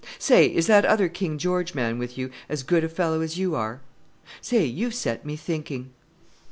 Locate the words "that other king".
0.65-1.37